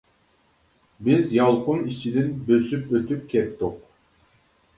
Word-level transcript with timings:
بىز 1.07 1.29
يالقۇن 1.37 1.83
ئىچىدىن 1.91 2.33
بۆسۈپ 2.49 2.97
ئۆتۈپ 2.97 3.29
كەتتۇق. 3.37 3.79